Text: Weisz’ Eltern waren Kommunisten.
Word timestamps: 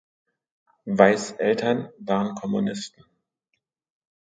Weisz’ 0.87 1.35
Eltern 1.37 1.89
waren 1.99 2.33
Kommunisten. 2.33 3.05